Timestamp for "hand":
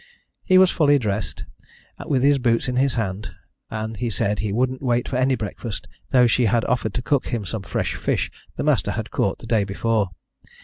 2.95-3.35